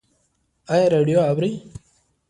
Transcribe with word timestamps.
ایا 0.73 0.87
راډیو 0.93 1.19
اورئ؟ 1.27 1.53